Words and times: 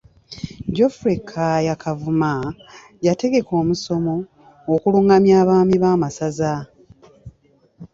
Godfrey 0.75 1.17
Kaaya 1.29 1.73
Kavuma, 1.83 2.31
yategeka 3.07 3.51
omusomo 3.61 4.15
okulungamya 4.73 5.33
abaami 5.41 5.73
ab'amasaza. 5.77 6.53